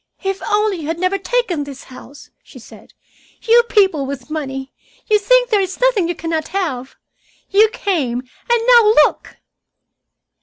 "If 0.23 0.41
only 0.49 0.77
you 0.77 0.87
had 0.87 0.97
never 0.97 1.19
taken 1.19 1.63
this 1.63 1.83
house!" 1.83 2.31
she 2.41 2.57
said. 2.57 2.95
"You 3.43 3.61
people 3.69 4.07
with 4.07 4.31
money, 4.31 4.73
you 5.07 5.19
think 5.19 5.51
there 5.51 5.61
is 5.61 5.79
nothing 5.79 6.07
you 6.07 6.15
can 6.15 6.31
not 6.31 6.47
have. 6.47 6.95
You 7.51 7.69
came, 7.69 8.21
and 8.23 8.61
now 8.67 8.83
look!" 9.05 9.37